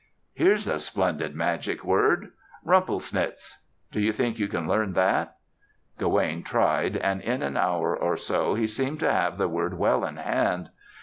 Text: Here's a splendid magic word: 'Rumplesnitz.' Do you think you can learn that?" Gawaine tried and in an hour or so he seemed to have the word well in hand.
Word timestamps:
Here's 0.33 0.65
a 0.67 0.79
splendid 0.79 1.35
magic 1.35 1.83
word: 1.83 2.31
'Rumplesnitz.' 2.65 3.57
Do 3.91 4.01
you 4.01 4.11
think 4.11 4.39
you 4.39 4.47
can 4.47 4.67
learn 4.67 4.93
that?" 4.93 5.35
Gawaine 5.99 6.41
tried 6.41 6.97
and 6.97 7.21
in 7.21 7.43
an 7.43 7.55
hour 7.55 7.95
or 7.95 8.17
so 8.17 8.55
he 8.55 8.65
seemed 8.65 8.99
to 9.01 9.11
have 9.13 9.37
the 9.37 9.47
word 9.47 9.75
well 9.75 10.03
in 10.03 10.17
hand. 10.17 10.71